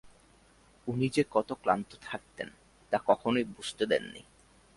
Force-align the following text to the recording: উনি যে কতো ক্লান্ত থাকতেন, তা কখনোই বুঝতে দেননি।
উনি 0.87 1.07
যে 1.09 1.23
কতো 1.31 1.53
ক্লান্ত 1.55 1.91
থাকতেন, 2.01 2.49
তা 2.91 2.97
কখনোই 3.05 3.45
বুঝতে 3.55 3.83
দেননি। 3.85 4.21